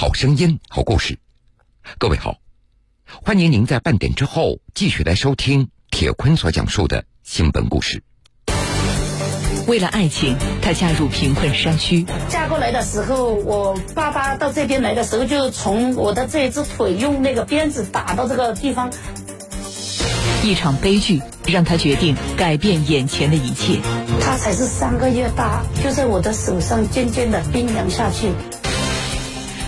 [0.00, 1.18] 好声音，好故事。
[1.98, 2.36] 各位好，
[3.24, 8.04] 欢迎您在半点之后继续来收听铁坤所讲述的新闻故事。
[9.66, 12.06] 为了爱情，她嫁入贫困山区。
[12.28, 18.92] 嫁过来的时候，我爸爸到这边来的时候，就从我的这一只腿用那个鞭子打到这个地方。
[20.44, 23.80] 一场悲剧让她决定改变眼前的一切。
[24.20, 28.30] 他才是三个月大，就在我的手上渐渐的冰凉下去。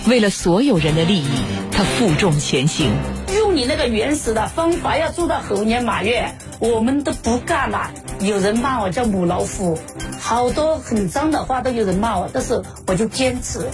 [0.07, 1.29] 为了所有人的利益，
[1.71, 2.91] 他负重前行。
[3.35, 7.91] 用你那个原始的方法，要做到猴年马月，我们都不干了。
[8.21, 9.79] 有人骂我叫母老虎，
[10.19, 13.71] 好多很脏的话都有人骂我，但是我就坚持。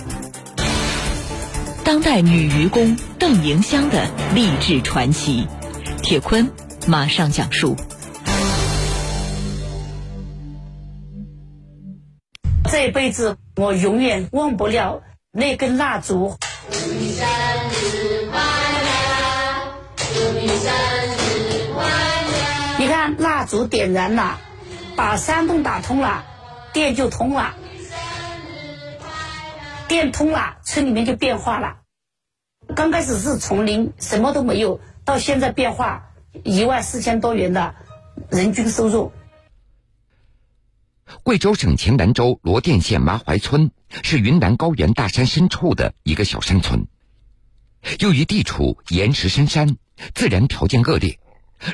[1.84, 5.46] 当代女愚公邓迎香的励志传奇，
[6.02, 6.50] 铁坤
[6.86, 7.76] 马上讲述。
[12.68, 15.02] 这辈子我永远忘不了
[15.38, 16.34] 那根蜡烛。
[16.70, 17.26] 祝你生
[17.70, 18.88] 日快乐，
[19.98, 20.72] 祝你生
[21.12, 22.78] 日快乐。
[22.78, 24.38] 你看蜡烛点燃了，
[24.96, 26.24] 把山洞打通了，
[26.72, 27.54] 电就通了。
[29.86, 31.80] 电通了，村里面就变化了。
[32.74, 36.12] 刚开始是丛林，什么都没有，到现在变化，
[36.44, 37.74] 一万四千多元的
[38.30, 39.12] 人均收入。
[41.22, 43.70] 贵州省黔南州罗店县麻怀村
[44.02, 46.86] 是云南高原大山深处的一个小山村，
[48.00, 49.76] 由于地处岩石深山，
[50.14, 51.18] 自然条件恶劣，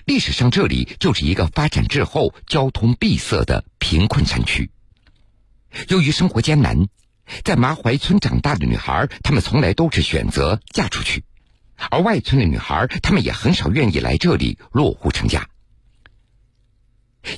[0.05, 4.71] 历史上这里就是一个发展滞后、交通闭塞的贫困山区。
[5.89, 6.87] 由于生活艰难，
[7.43, 11.25] 在麻怀村长大的女孩，她们从来都是选择嫁出去，
[11.91, 15.49] 而外村的女孩，她们也很少愿意来这里落户成家。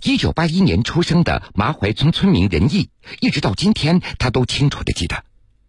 [0.03, 2.91] 一九八一年出生的麻怀村村民仁义，
[3.21, 5.25] 一直到今天，他都清楚的记得，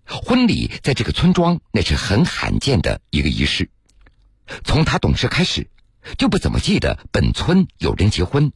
[0.05, 3.69] 婚礼在这个村庄那是很罕见的一个仪式。
[4.63, 5.67] 从他懂事开始，
[6.17, 8.52] 就不怎么记得本村有人结婚。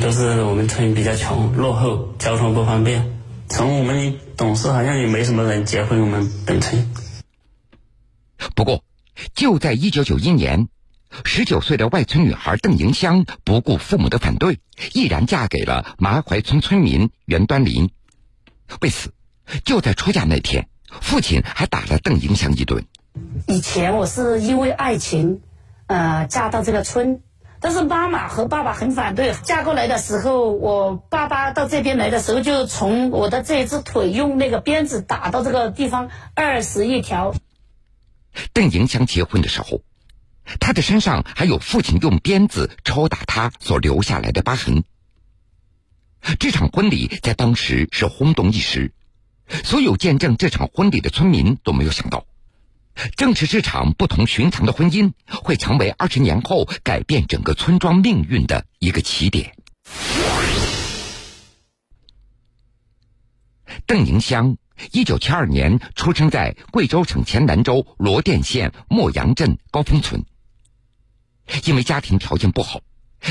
[0.00, 3.18] 就是我们村比较穷、落后，交通不方便。
[3.48, 6.00] 从我们懂事，好像也没什么人结婚。
[6.00, 6.92] 我们本村。
[8.54, 8.84] 不过，
[9.34, 10.68] 就在一九九一年。
[11.24, 14.60] 十九岁的外村女孩邓迎香不顾父母的反对，
[14.92, 17.90] 毅然嫁给了麻怀村村民袁端林。
[18.80, 19.12] 为此，
[19.64, 20.68] 就在出嫁那天，
[21.00, 22.84] 父亲还打了邓迎香一顿。
[23.46, 25.40] 以前我是因为爱情，
[25.86, 27.22] 呃，嫁到这个村，
[27.58, 29.34] 但是妈妈和爸爸很反对。
[29.42, 37.34] 嫁过来的时候，我爸爸到这边来的时候，就从我的这只腿用那个鞭子打到这个地方二十一条。
[38.52, 39.80] 邓迎香结婚的时候。
[40.60, 44.82] 他的身上还有父亲用鞭子抽打他所留下来的疤痕。
[46.38, 48.92] 这场婚礼在当时是轰动一时，
[49.64, 52.26] 所有见证这场婚礼的村民都没有想到，
[53.16, 59.54] 正是这场不同寻常的婚姻，会成为二十年后改变整个村庄命运的一个起点。
[63.86, 64.56] 邓迎香，
[64.92, 70.24] 一九七二年出生在贵州省黔南州罗店县莫阳镇高峰村。
[71.64, 72.80] 因为家庭条件不好，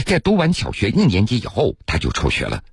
[0.05, 2.63] 在读完小学一年级以后，他就辍学了。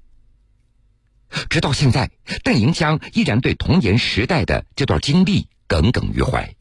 [1.51, 2.11] 直到现在，
[2.43, 6.55] 邓迎香依然对童年时代的这段经历耿耿于怀。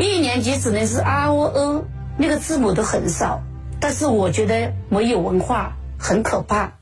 [0.00, 1.84] 一年级只能是啊喔哦，
[2.18, 3.42] 那个字母都很少，
[3.80, 6.78] 但是我觉得没有文化很可怕。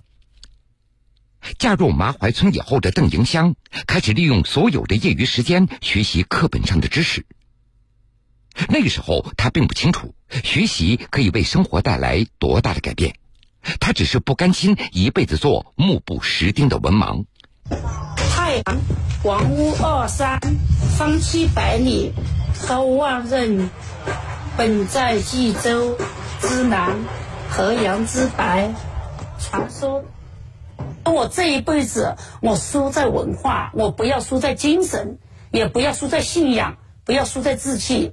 [1.59, 3.57] 嫁入麻怀村以后的邓迎香，
[3.87, 7.27] 开始利用所有的业余时间学习课本上的知识。
[8.69, 13.15] 那个时候，他并不清楚学习可以为生活带来多大的改变，
[13.81, 17.25] 他只是不甘心一辈子做目不识丁的文盲。
[18.17, 18.81] 太阳，
[19.23, 20.41] 王屋二三，
[20.99, 22.13] 方七百里，
[22.69, 23.69] 高万仞，
[24.57, 25.97] 本在冀州
[26.41, 26.97] 之南，
[27.49, 28.73] 河阳之北。
[29.39, 30.05] 传说，
[31.05, 35.19] 我这一辈子，我输在文化，我不要输在精神，
[35.51, 38.13] 也不要输在信仰，不要输在志气。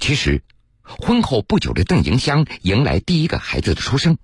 [0.00, 0.42] 其实，
[0.82, 4.18] 婚后不久的邓迎香迎来第一个孩子的出生。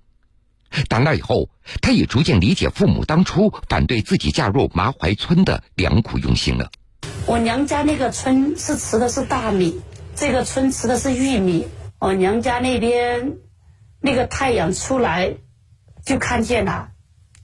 [0.89, 1.49] 打那以后，
[1.81, 6.69] 她也逐渐理解父母当初反对自己嫁入麻怀村的良苦用心了。
[7.25, 9.81] 我娘家那个村是吃的是大米，
[10.15, 11.67] 这个村吃的是玉米。
[11.99, 13.37] 我娘家那边
[14.01, 15.35] 那个太阳出来，
[16.05, 16.89] 就看见了。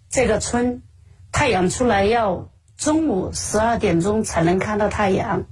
[0.10, 0.84] 这个村
[1.32, 5.46] 太阳出来要中午十二点钟才能看到太阳。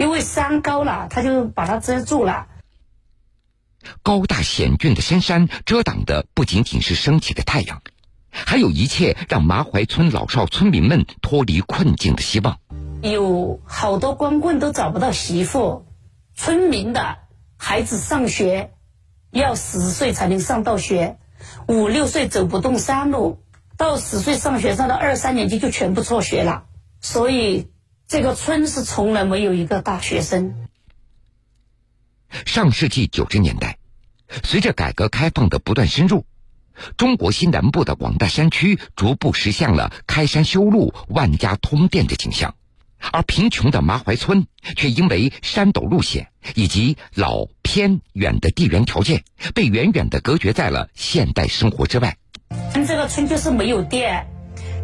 [0.00, 2.46] 因为山高了，他就把它遮住了。
[4.02, 7.82] 高大险峻的深山遮挡的不仅仅是升起的太阳，
[8.30, 12.58] 还有一切让麻怀村老少村民们脱离困境的希望。
[13.02, 15.84] 有好多光棍都找不到媳妇，
[16.34, 17.18] 村民的
[17.58, 18.72] 孩子上学
[19.30, 21.18] 要十岁才能上到学，
[21.68, 23.42] 五六岁走不动山路，
[23.76, 26.64] 到十岁上学上到二三年级就全部辍学了，
[27.02, 27.68] 所以
[28.10, 30.66] 这个村是从来没有一个大学生。
[32.44, 33.78] 上世纪九十年代，
[34.42, 36.24] 随着改革开放的不断深入，
[36.96, 42.56] 中国西南部的广大山区逐步实现了开山修路、万家通电的景象。
[43.12, 49.22] 而贫穷的麻怀村却因为山陡路险以及老偏远的地缘条件，
[49.54, 52.16] 被远远的隔绝在了现代生活之外。
[52.72, 54.26] 这个村就是没有电，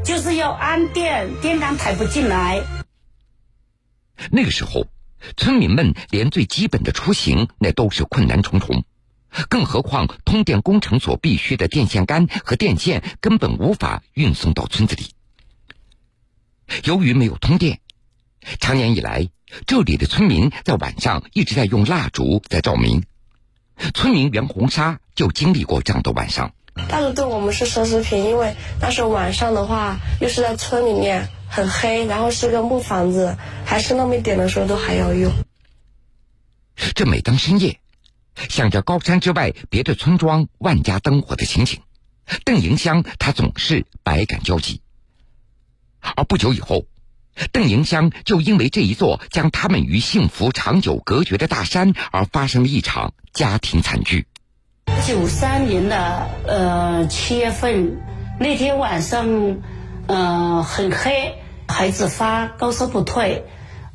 [0.04, 2.62] 就是要安电，电杆抬不进来。
[4.30, 4.86] 那个时候，
[5.36, 8.84] 村民们连最基本的出行那都是困难重重，
[9.48, 15.10] 更何况通电工程所必须的电线杆和电线根本无法运送到村子里。
[16.84, 17.80] 由于没有通电。
[18.60, 19.28] 长年以来，
[19.66, 23.02] 这里的村民在晚上一直在用蜡烛在照明。
[23.92, 26.54] 村民袁红沙就经历过这样的晚上。
[26.88, 35.32] 但是对我们是奢侈品，因为那时候晚上的话，又是在村里面很黑，然后是个木房子，还是那么一点的时候都还要用。
[36.94, 37.80] 这每当深夜，
[38.48, 41.80] 想着高山之外别的村庄万家灯火的情景，
[42.44, 44.80] 邓迎香她总是百感交集。
[46.00, 46.86] 而不久以后。
[47.52, 54.26] 邓迎香就因为这一座将他们与幸福长久隔绝的大山而发生了一场家庭惨剧。
[55.06, 57.96] 九三年的呃七月份
[58.40, 59.58] 那天晚上，
[60.06, 61.34] 呃很黑，
[61.68, 63.44] 孩子发高烧不退，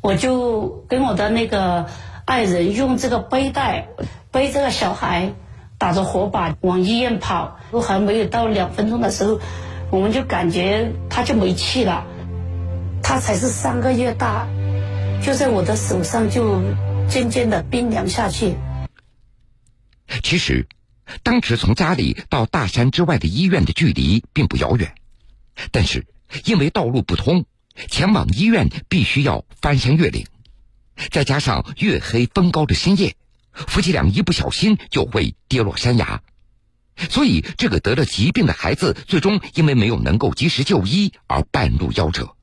[0.00, 1.86] 我就跟我的那个
[2.24, 3.88] 爱人用这个背带
[4.30, 5.34] 背这个小孩，
[5.76, 9.38] 打着火把往医院跑，都还没有到两分钟的时候，
[9.90, 12.06] 我们就感觉他就没气了。
[13.02, 14.46] 他才是三个月大，
[15.22, 16.62] 就在我的手上就
[17.08, 18.54] 渐渐的冰凉下去。
[20.22, 20.66] 其实，
[21.22, 24.94] 当时从家里到大山之外的医院的距离并不遥远，
[25.70, 26.06] 但是
[26.44, 27.44] 因为道路不通，
[27.88, 30.26] 前往医院必须要翻山越岭，
[31.10, 33.16] 再加上月黑风高的深夜，
[33.52, 36.22] 夫妻俩一不小心就会跌落山崖，
[37.10, 42.36] 所以这个得了疾病的孩子最终因为没有能够及时就医而半路夭折。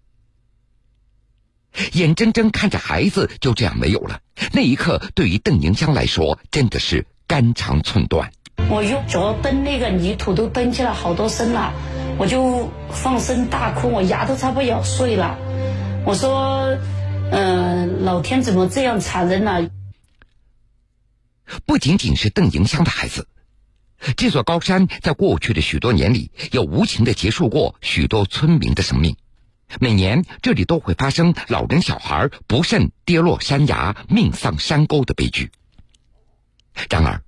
[1.93, 4.21] 眼睁睁看着孩子就这样没有了，
[4.51, 8.31] 那一刻对于邓迎香来说真的是肝肠寸断。
[8.67, 11.73] 我用脚蹬那个泥土都蹬起了好多声了，
[12.17, 15.37] 我就放声大哭，我牙都差不多咬碎了。
[16.05, 16.77] 我说
[17.31, 19.69] ：“嗯，老天怎么这样残忍呢？”
[21.65, 23.27] 不仅仅是邓迎香的孩子，
[24.15, 29.15] 这座高山在过去的许多年里，也无情的结束过许多村民的生命。
[29.79, 35.51] 每年这里都会发生老人、小孩不慎跌落山崖、命丧山沟的悲剧。
[36.89, 37.21] 然而，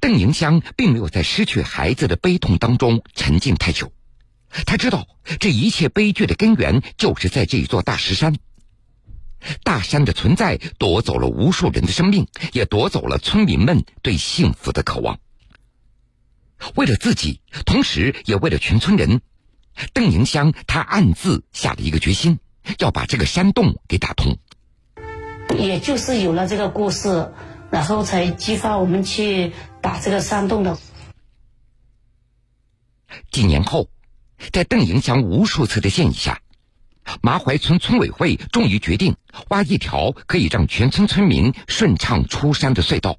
[0.00, 3.92] 邓迎香并没有在失去孩子的悲痛当中沉浸太久。
[4.64, 5.06] 他知道，
[5.40, 8.36] 这一切悲剧的根源就是在这一座大石山。
[9.62, 15.18] 大山的存在夺走了无数人的生命，也夺走了村民们对幸福的渴望。
[16.74, 19.20] 为了自己，同时也为了全村人。
[19.92, 22.38] 邓迎香，他暗自下了一个决心，
[22.78, 24.38] 要把这个山洞给打通。
[25.58, 27.30] 也就是有了这个故事，
[27.70, 30.78] 然后才激发我们去打这个山洞的。
[33.30, 33.88] 几年后，
[34.52, 36.40] 在邓迎祥无数次的建议下，
[37.22, 39.16] 麻怀村村委会终于决定
[39.48, 43.16] 挖一条可以让全村村民顺畅出山的隧道。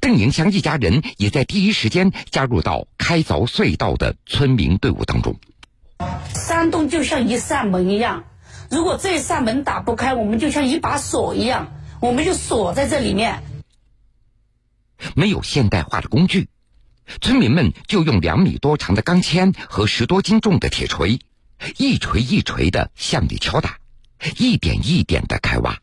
[0.00, 5.36] 邓迎祥一家人也在第一时间加入到开凿隧道的村民队伍当中。
[6.34, 8.24] 山洞就像一扇门一样，
[8.70, 13.44] 如果这扇门打不开，我们就像一把锁一样，我们就锁在这里面。
[15.14, 16.48] 没有现代化的工具，
[17.20, 21.20] 村民们就用两米多长的钢钎和十多斤重的铁锤，
[21.76, 23.76] 一锤一锤的向里敲打，
[24.36, 25.78] 一点一点的开挖。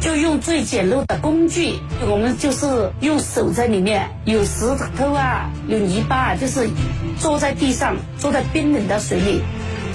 [0.00, 1.74] 就用最简陋的工具，
[2.08, 4.64] 我们就是用手在里面，有石
[4.96, 6.70] 头啊，有泥巴啊，就是
[7.18, 9.42] 坐在地上，坐在冰冷的水里，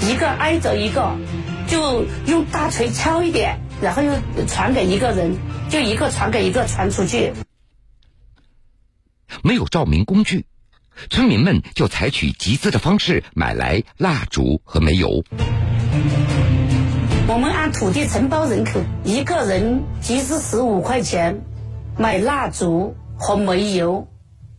[0.01, 1.15] 一个挨着一个，
[1.73, 4.11] 就用大锤敲一点，然后又
[4.45, 5.35] 传给一个人，
[5.71, 7.33] 就一个传给一个传出去。
[9.43, 10.45] 没有照明工具，
[11.09, 15.23] 村民们就采取集资的方式买来蜡烛和煤油。
[17.27, 21.41] 我们按土地承包人口，一个人集资十五块钱，
[21.97, 24.07] 买蜡烛和煤油，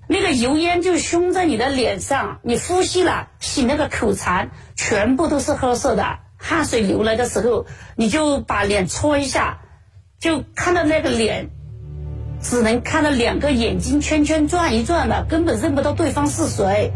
[0.09, 6.24] 那个油烟就熏在你的脸上，你呼吸了，洗那个口馋，全部都是褐色的。
[6.47, 9.63] 汗水流来的时候，你就把脸搓一下，
[10.21, 11.49] 就看到那个脸，
[12.43, 16.93] 只能看到两个眼睛圈圈转一转的，根本认不到对方是谁。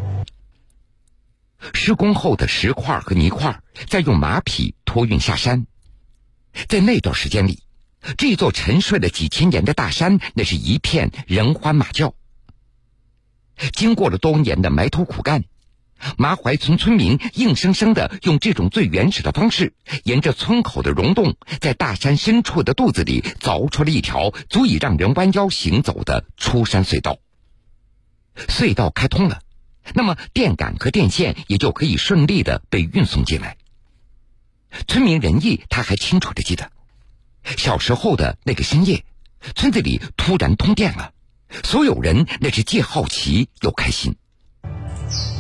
[1.72, 5.66] 施工后的石块和泥块再用马匹托运下山，
[6.68, 7.62] 在那段时间里，
[8.18, 12.12] 这座沉睡了几千年的大山，那是一片人欢马叫。
[13.72, 15.44] 经过了多年的埋头苦干。
[16.16, 19.74] 麻怀村村民硬生生的用这种最原始的方式，
[20.04, 27.18] 沿着村口的溶洞，在大山深处的肚子里凿出了一条足以让人弯腰行走的出山隧道。
[28.48, 29.40] 隧道开通了，
[29.94, 33.56] 那么电杆和电线也就可以顺利的被运送进来。
[34.86, 36.70] 村民仁义他还清楚的记得，
[37.56, 39.04] 小时候的那个深夜，
[39.56, 41.12] 村子里突然通电了，
[41.64, 44.16] 所有人那是既好奇又开心。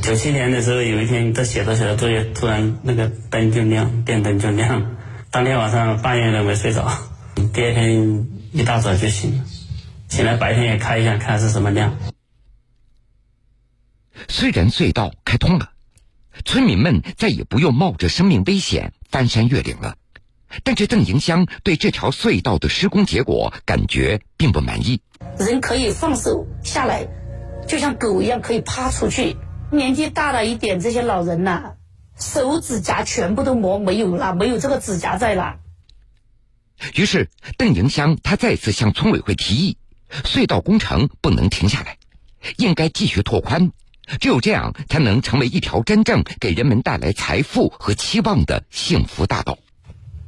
[0.02, 4.96] 九七年的时候，有一天在写着写着作业，突然那个灯就亮，电灯就亮。
[5.30, 6.90] 当天晚上半夜都没睡着，
[7.52, 9.44] 第二天一大早就醒了，
[10.08, 11.96] 醒来白天也开一下，看是什么亮。
[14.28, 15.72] 虽然隧道开通了，
[16.44, 19.96] 村民们再也不用冒着生命危险翻山越岭了，
[20.64, 25.00] 但是邓迎香对这条隧道的施工结果感觉并不满意。
[25.38, 27.06] 人可以放手下来，
[27.68, 29.36] 就像狗一样可以趴出去。
[29.70, 31.74] 年纪大了一点，这些老人呐，
[32.18, 35.56] 手指甲全部都磨没有了，没有这个指甲在了。
[36.94, 39.76] 于是，邓迎香他再次向村委会提议，
[40.24, 41.98] 隧道工程不能停下来，
[42.56, 43.72] 应该继续拓宽，
[44.20, 49.58] 只有这样才能成为一条真正给人们带来财富和期望的幸福大道。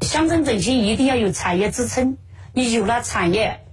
[0.03, 2.19] 乡镇振兴一定要有产业支撑，
[2.53, 3.65] 你有了产业，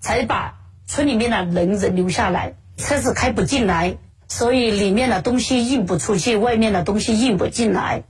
[0.00, 3.98] 才把村里面的人人留下来，车子开不进来。
[4.32, 8.04] 所以里面的东西运不出去，外面的东西运不进来。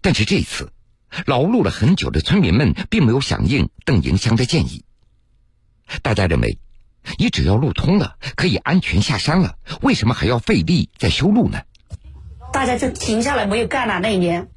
[0.00, 0.70] 但是这次，
[1.26, 4.84] 劳碌了很久的村民们并没有响应邓迎香的建议。
[6.00, 6.60] 大家认为，
[7.18, 11.62] 你只要路通了，可以安全下山了，为什么还要费力在修路呢？
[12.52, 13.98] 大家就停下来没有干了。
[13.98, 14.48] 那一年，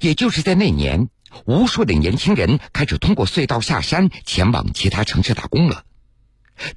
[0.00, 1.10] 也就是在那年，
[1.44, 5.84] 无数的年轻人开始通过隧道下山，前往其他城市打工了。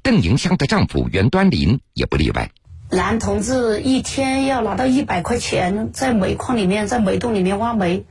[0.01, 2.51] 邓迎香的丈夫袁端林也不例外。
[2.89, 8.05] 男同志一天要拿到一百块钱，在煤矿里面，在煤洞里面挖煤。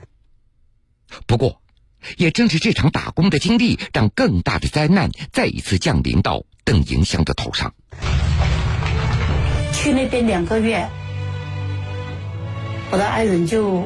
[1.27, 1.61] 不过，
[2.17, 7.75] 也正是这场打工的经历，让更大的灾难再一次降临到邓迎香的头上。
[9.75, 10.89] 去那边两个月，
[12.91, 13.85] 我的爱人就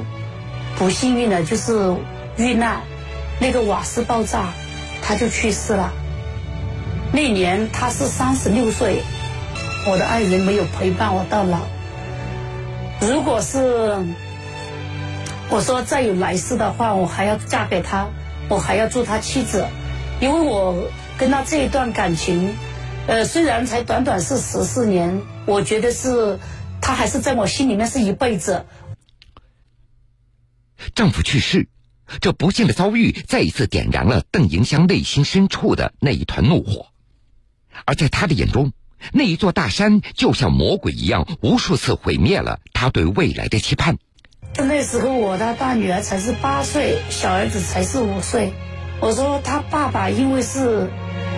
[0.78, 1.96] 不幸运的就是
[2.36, 2.82] 遇难，
[3.40, 4.52] 那个瓦斯爆炸，
[5.02, 5.92] 他就去世了。
[7.14, 9.00] 那年他是三十六岁，
[9.86, 11.60] 我的爱人没有陪伴我到老。
[13.00, 14.04] 如果是
[15.48, 18.08] 我说再有来世的话，我还要嫁给他，
[18.48, 19.64] 我还要做他妻子，
[20.20, 22.52] 因为我跟他这一段感情，
[23.06, 26.40] 呃，虽然才短短是十四年，我觉得是
[26.80, 28.66] 他还是在我心里面是一辈子。
[30.96, 31.68] 丈夫去世，
[32.20, 36.88] 这不幸的遭遇再一次点燃了邓迎香内心深处的那一团怒火。
[37.84, 38.72] 而在他的眼中，
[39.12, 43.98] 那一座大山就像魔鬼一样，无数次毁灭了他对未来的期盼。
[44.56, 48.52] 那时候我的大女儿才是八岁，小儿子才是五岁。
[49.00, 50.88] 我说他爸爸因为是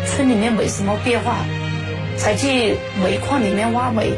[0.07, 1.45] 村里面没什么变化，
[2.19, 4.13] 才去煤矿里面挖煤，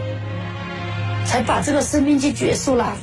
[1.25, 2.97] 才把这个生命去结束了。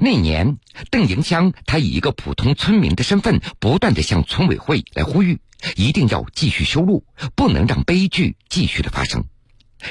[0.00, 0.56] 那年，
[0.90, 5.38] 邓迎香她以一个普通村民的身份，不断的向村委会来呼吁。
[5.76, 7.04] 一定要继续修路，
[7.34, 9.24] 不能让悲剧继续的发生。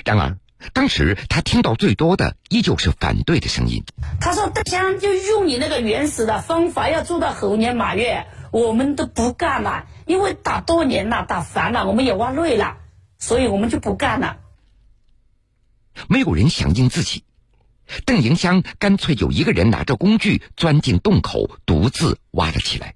[0.05, 0.37] 然而，
[0.71, 3.83] 当时他听到最多的依旧是反对的声音。
[4.21, 12.77] 他说：“邓香就用你那个原始的方法，要做到猴年马月，我们都不干了，因为打多年了，打烦了，我们也挖累了，
[13.19, 14.37] 所以我们就不干了。”
[16.07, 17.23] 没有人响应自己，
[18.05, 22.95] 邓迎香干脆有一个人拿着工具钻进洞口，独自挖了起来。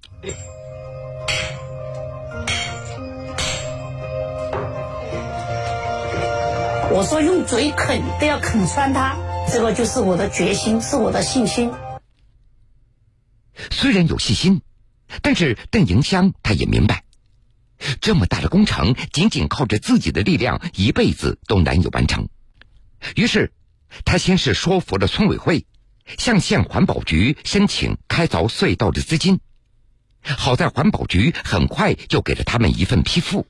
[6.90, 9.14] 我说用嘴啃都要啃穿它，
[9.52, 11.70] 这个就是我的决心，是我的信心。
[13.70, 14.62] 虽然有信心，
[15.20, 17.04] 但是邓迎香他也明白，
[18.00, 22.28] 这么大的工程，仅仅靠着自己的力量，一辈子都难以完成。
[23.16, 23.52] 于是，
[24.06, 25.66] 他先是说服了村委会，
[26.16, 29.40] 向县环保局申请开凿隧道的资金。
[30.22, 33.46] 好在环保局很快就给了他们一份批复。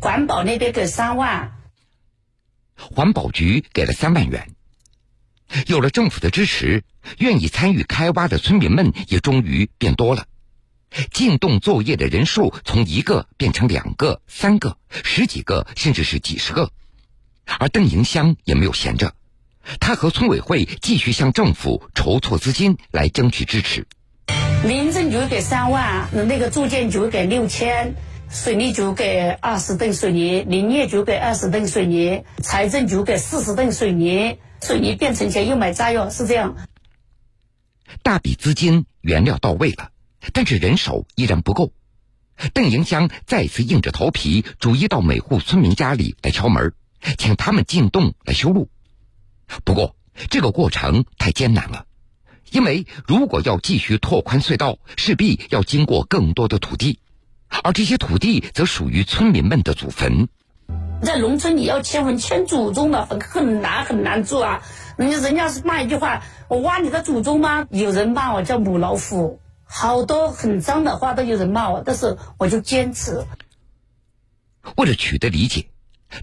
[0.00, 1.52] 环保那边给三万，
[2.76, 4.50] 环保局给了三万元。
[5.66, 6.82] 有了政府的支持，
[7.18, 10.26] 愿意参与开挖的村民们也终于变多了。
[11.12, 16.70] 进洞作业的人数从一个变成两个、三个、十几个，甚至是几十个。
[17.58, 19.12] 而邓迎香也没有闲着，
[19.80, 23.86] 他和村委会继续向政府筹措资金来争取支持。
[24.64, 27.94] 民政局给三万，那个住建局给六千，
[28.34, 36.56] 水利局给二十吨水泥，林业局给二十吨水泥，财政局给四十吨水泥，水泥变成钱又买炸药，是这样。
[38.02, 39.90] 大笔资金、原料到位了，
[40.32, 41.72] 但是人手依然不够。
[42.52, 46.72] 邓迎香再次硬着头皮，逐一到每户村民家里来敲门，
[47.16, 48.68] 请他们进洞来修路。
[49.64, 49.94] 不过
[50.28, 51.86] 这个过程太艰难了。
[52.50, 56.98] 因为如果要继续拓宽隧道，势必要经过更多的土地，
[57.62, 60.28] 而这些土地则属于村民们的祖坟。
[61.02, 64.62] 在农村，你要迁坟迁祖宗的坟很难很难做啊！
[64.96, 73.24] 人家人家是骂一句话：“我挖你的祖宗吗？”有人骂我叫母老虎，好多很脏的话都有人骂我，但是我就坚持。
[74.76, 75.66] 为了取得理解，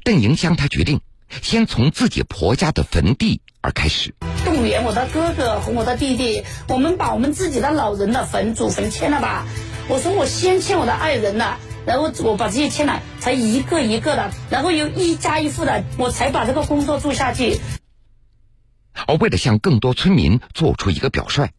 [0.04, 1.02] 邓迎香她决定
[1.42, 4.16] 先从自己婆家的坟地而开始。
[4.44, 9.46] 动员我的哥哥和我的弟弟，我们把我们自己的老人的坟祖坟迁了吧。
[9.92, 17.60] 我说我先欠我的爱人了，然后我把这些欠了，才一个一个的，然后又一家一户的，我才把这个工作做下去。
[19.06, 21.50] 而为了向更多村民做出一个表率，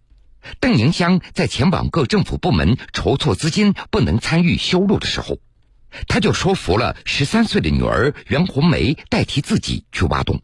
[0.61, 5.37] 邓迎香在前往各政府部门筹措资金，不能参与修路的时候，
[6.09, 10.41] 他就说服了十三岁的女儿袁红梅代替自己去挖洞。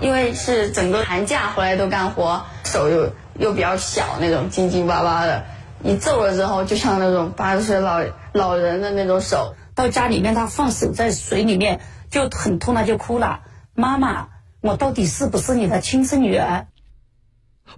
[0.00, 5.44] 因为是整个寒假回来都干活，手又又比较小那种，紧紧巴巴的，
[5.84, 8.02] 一揍了之后，就像那种八十岁老
[8.32, 9.54] 老人的那种手。
[9.74, 11.80] 到家里面，他放手在水里面
[12.10, 13.42] 就很痛，他就哭了。
[13.74, 14.28] 妈妈，
[14.62, 16.66] 我到底是不是你的亲生女儿？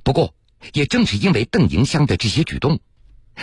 [0.05, 0.33] 不过，
[0.73, 2.79] 也正是因为邓迎香的这些举动，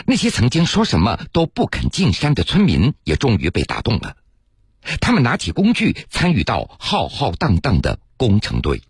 [0.05, 4.15] 那些曾经说什么都不肯进山的村民也终于被打动了。
[5.01, 8.81] 他们拿起工具，参与到浩浩荡荡的工程队。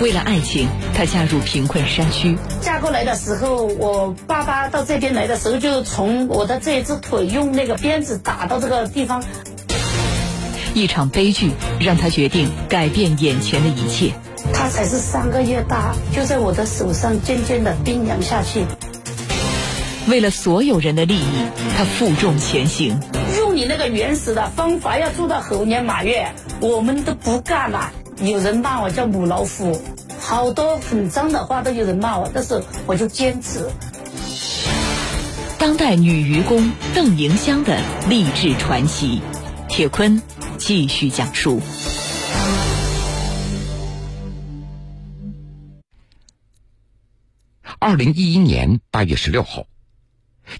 [0.00, 2.36] 为了爱情，她嫁入贫困山区。
[2.60, 9.22] 嫁过来的时候，我爸爸到这边来的时候，就从我的这一只腿用那个鞭子打到这个地方。
[10.74, 14.12] 一场悲剧让她决定改变眼前的一切。
[14.52, 18.64] 他才是三个月大，就在我的手上渐渐的冰凉下去。
[20.06, 23.00] 为了所有人的利益，她负重前行。
[23.38, 26.28] 用你那个原始的方法，要做到猴年马月，
[26.60, 27.90] 我们都不干了。
[28.22, 29.80] 有人骂我叫母老虎，
[30.20, 33.68] 好多很脏的话都有人骂我，但是我就坚持。
[35.58, 39.20] 当代女愚公邓迎香的励志传奇，
[39.68, 40.22] 铁坤
[40.58, 41.60] 继续讲述。
[47.78, 49.64] 二零一一年八月十六号，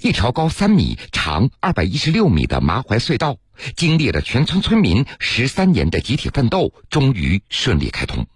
[0.00, 3.36] 一条高三米、长二百一十六米的麻槐隧道，
[3.76, 8.26] 经历了全村村民十三年的集体奋斗，终于顺利开通。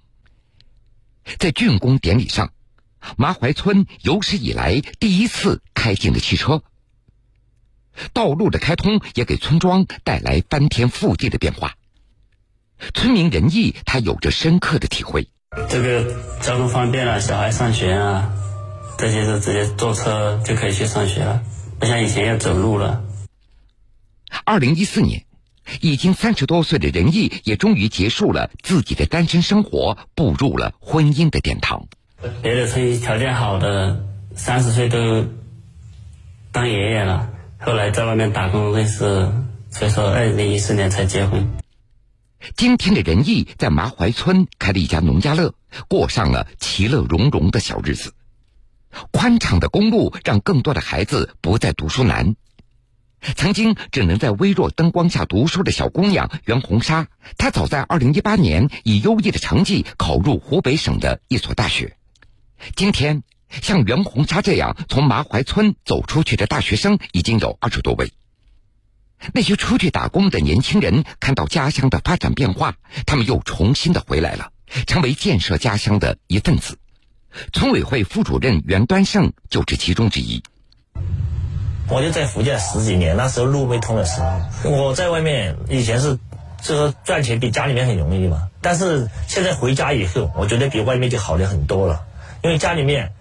[1.39, 2.53] 在竣工典礼上，
[3.17, 6.63] 麻槐村有史以来第一次开进了汽车。
[8.13, 11.75] 道路的开通也给村庄带来翻天覆地的变化。
[12.95, 15.29] 村民仁义，他有着深刻的体会。
[15.69, 18.31] 这个交通方便了，小孩上学啊，
[18.97, 21.43] 这些都直接坐车就可以去上学了，
[21.81, 23.03] 不像以前要走路了。
[24.45, 25.25] 二零一四年，
[25.81, 31.87] 已经三十多岁的仁义也终于结束了自己的单身生活，步入了婚姻的殿堂。
[32.43, 35.27] 别的村条件好的，三十岁都
[36.51, 39.31] 当爷爷了，后来在外面打工认识，
[39.71, 41.49] 所以说二零一四年才结婚。
[42.57, 45.55] 今天的仁义在麻槐村开了一家农家乐，
[45.89, 48.15] 过上了其乐融融的小日子。
[49.11, 52.37] 宽敞的公路让更多的孩子不再读书难。
[53.37, 61.97] 曾经只能在微弱灯光下读书的小姑娘袁红莎，她早在二零一八年以优异的成绩考入湖北省的一所大学。
[62.77, 63.23] 今天，
[63.63, 68.13] 像袁红莎这样从麻槐村走出去的大学生已经有二十多位。
[69.35, 74.53] 那些出去打工的年轻人看到家乡的发展变化，他们又重新的回来了，
[74.87, 76.79] 成为建设家乡的一份子。
[77.53, 80.43] 村委会副主任袁端胜就是其中之一。
[81.91, 86.19] 我就在福建十几年，那时候路没通的时候，我在外面以前是，
[86.63, 88.49] 就是赚钱比家里面很容易嘛。
[88.61, 92.05] 但是现在回家以后，我觉得比外面就好的很多了，
[92.43, 93.13] 因为家里面，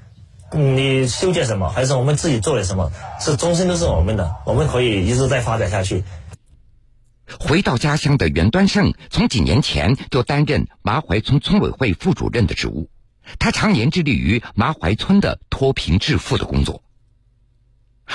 [0.52, 6.04] 你修建什么，还是我们自己做的什么，是终身都是我们的，我们可以一直在发展下去。
[7.40, 12.90] 回到家乡的袁端胜，从几年前就担任麻怀村村委会副主任的职务。
[13.40, 16.82] 他常年致力于麻怀村的脱贫致富的工作。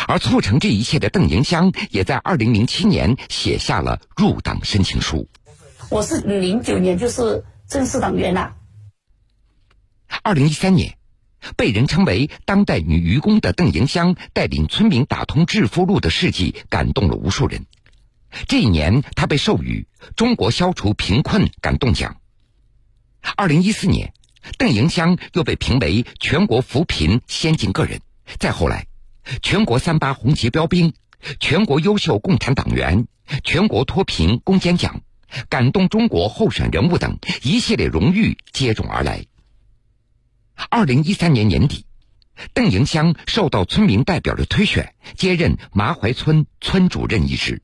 [0.06, 5.28] 而促成这一切的邓迎香，也在二零零七年写下了入党申请书。
[5.90, 8.54] 我是零九年就是正式党员了。
[10.22, 10.96] 二零一三年，
[11.56, 17.66] 被人称为当代女愚公的邓迎香带领村民打通致富路的事迹，感动了无数人。
[18.48, 22.16] 这一年，她被授予中国消除贫困感动奖。
[23.36, 24.14] 二零一四年，
[24.58, 28.00] 邓迎香又被评为全国扶贫先进个人。
[28.38, 28.86] 再后来，
[29.42, 30.94] 全国三八红旗标兵、
[31.40, 33.06] 全国优秀共产党员、
[33.44, 35.00] 全国脱贫攻坚奖、
[35.48, 39.24] 感动中国候选人物等一系列荣誉接踵而来。
[40.70, 41.86] 二零一三年年底，
[42.52, 47.62] 邓迎香受到村民代表的推选，接任麻怀村村主任一职。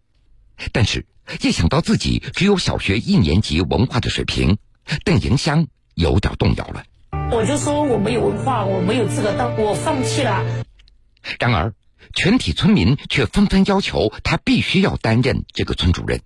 [0.73, 1.07] 但是，
[1.43, 4.59] 一想到自己只有小学一年级文化的水平，
[5.05, 6.85] 邓迎香有点动摇了。
[7.31, 10.43] 我就说我没有文化，我没有资格当，我放弃了。
[11.39, 11.75] 然而，
[12.15, 16.21] 全体村民却纷纷要求他必须要担任这个村主任。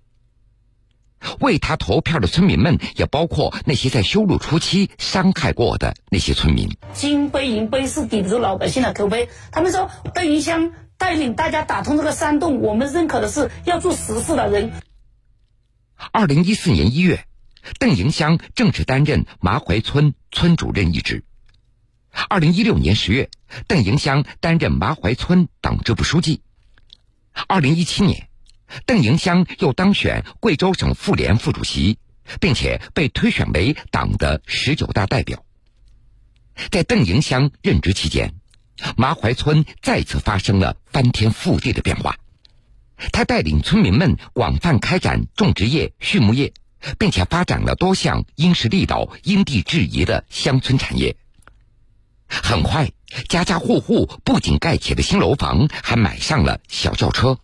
[1.39, 6.69] 为他投票的村民们，也包括那些在修路初期伤害过的那些村民。
[6.93, 9.29] 金杯银杯是抵不住老百姓的口碑。
[9.49, 14.73] 他们说邓迎香带领大家打通这个山洞，我们认可的是要做实事的人。
[16.11, 17.25] 二零一四年一月，
[17.79, 21.23] 邓迎香正式担任麻怀村村主任一职。
[22.29, 23.29] 二零一六年十月，
[23.67, 26.41] 邓迎香担任麻怀村党支部书记。
[27.47, 28.29] 二零一七年。
[28.87, 31.99] 邓迎香又当选贵州省妇联副主席，
[32.39, 35.45] 并且被推选为党的十九大代表。
[36.71, 38.33] 在邓迎香任职期间，
[38.97, 42.17] 麻怀村再次发生了翻天覆地的变化。
[43.11, 46.51] 他带领村民们广泛开展种植业、畜牧业，
[46.97, 51.15] 并且发展了多项因势利导、因地制宜的乡村产业。
[52.41, 52.89] 很快，
[53.29, 57.37] 家家户户不仅盖起了新楼房，还买上了小轿车。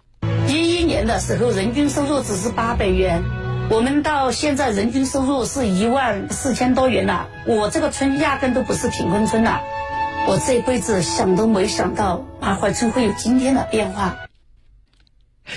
[0.47, 3.23] 一一年的时候，人均收入只是八百元，
[3.69, 7.27] 我们到现在人均收入是一万四千多元了。
[7.45, 9.61] 我这个村压根都不是贫困村了，
[10.27, 14.17] 我这辈子想都没想到麻怀村会有今天的变化。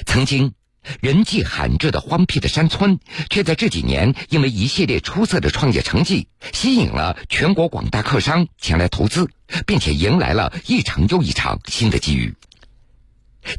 [0.06, 0.54] 曾经
[1.00, 2.98] 人迹罕至的荒僻的山村，
[3.30, 9.28] 却在这几年因为一系列出色的创业成绩，吸引了全国广大客商前来投资，
[9.66, 12.34] 并且迎来了一场又一场新的机遇。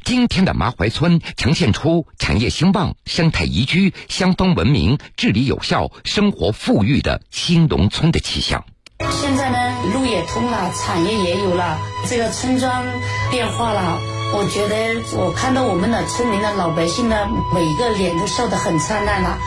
[0.05, 8.63] 今天的麻怀村呈现出产业兴旺、生态宜居、乡风文明、治理有效、生活富裕的新农村的气象。
[9.12, 12.86] 现在呢，路也通了，产业也有了，这个村庄
[13.29, 14.12] 变化了。
[14.36, 14.76] 我觉得
[15.15, 19.38] 我看到我们的村民的老百姓的每一个脸都笑得很灿烂了，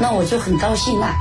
[0.00, 1.14] 那我就很高兴了。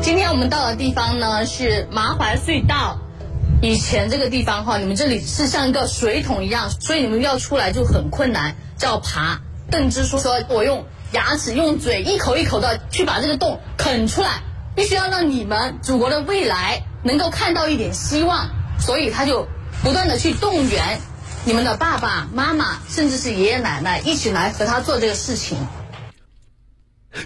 [0.00, 2.98] 今天我们到的地方呢是麻怀隧道。
[3.60, 9.40] 以前这个地方哈，你们这里是像一个水桶一样，所以你们要出来就很困难，叫爬。
[9.72, 14.40] 邓支书说：“我用牙齿、用嘴一口一口的去把这个洞啃出来，
[14.76, 19.48] 必须要让你们祖国的未来能够看到一点希望。”所以他就
[19.82, 21.00] 不断的去动员
[21.44, 25.58] 你们的爸爸妈妈，甚至是爷爷奶奶一起来和他做这个事情。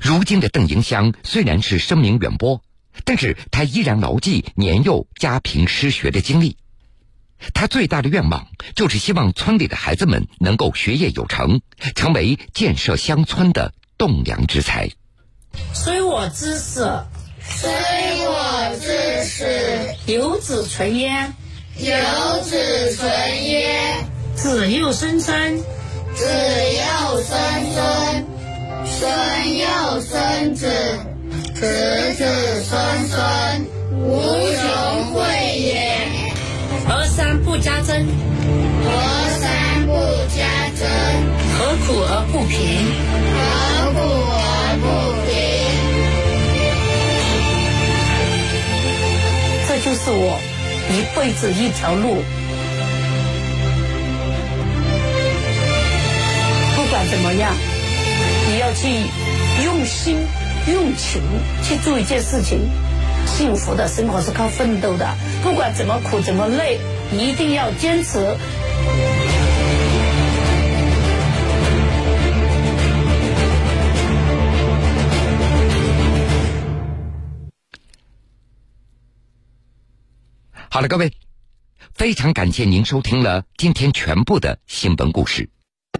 [0.00, 2.62] 如今的邓迎香虽然是声名远播。
[3.06, 6.58] 但是他依然牢记年幼家贫失学的经历，
[7.54, 11.62] 他最大的愿望就是希望村里的孩子们能够学业有成，
[11.96, 14.90] 成为建设乡村的栋梁之才。
[15.72, 16.86] 虽我知识，
[17.42, 17.70] 虽
[18.28, 21.32] 我知识，有子存焉，
[21.78, 21.90] 有
[22.42, 23.10] 子存
[23.44, 24.04] 焉，
[24.36, 25.58] 子又孙孙，
[26.14, 27.38] 子又孙
[27.72, 27.82] 孙，
[28.86, 29.66] 孙又
[30.00, 30.66] 孙子。
[31.54, 31.60] 子
[32.16, 32.24] 子
[32.64, 32.76] 孙
[33.08, 33.20] 孙
[33.94, 34.62] 无穷
[35.14, 35.18] 匮
[35.56, 35.72] 也。
[36.86, 38.06] 河山不加增，
[38.84, 38.90] 河
[39.40, 39.92] 山不
[40.36, 40.40] 加
[40.74, 40.82] 增，
[41.56, 42.56] 何苦而不平？
[43.32, 43.40] 何
[43.92, 43.98] 苦
[44.34, 44.42] 而
[44.82, 44.84] 不
[45.26, 45.32] 平？
[49.68, 50.38] 这就是我
[50.90, 52.22] 一辈子一条路。
[56.76, 57.54] 不管怎么样，
[58.48, 58.88] 你要去
[59.64, 60.18] 用心。
[60.64, 61.20] 用情
[61.64, 62.60] 去做一件事情，
[63.26, 65.16] 幸福的生活是靠奋斗的。
[65.42, 66.78] 不管怎么苦怎么累，
[67.10, 68.36] 一定要坚持。
[80.72, 81.12] 好了，各位，
[81.92, 85.50] 非常感谢您收听了今天全部的新闻故事。